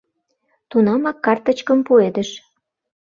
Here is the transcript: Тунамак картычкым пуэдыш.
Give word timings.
Тунамак 0.69 1.17
картычкым 1.25 1.79
пуэдыш. 1.87 2.29